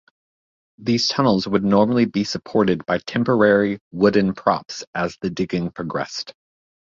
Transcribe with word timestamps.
These 0.79 1.09
tunnels 1.09 1.45
would 1.47 1.63
normally 1.63 2.05
be 2.05 2.23
supported 2.23 2.83
by 2.87 2.97
temporary 2.97 3.77
wooden 3.91 4.33
props 4.33 4.83
as 4.95 5.15
the 5.21 5.29
digging 5.29 5.69
progressed. 5.69 6.33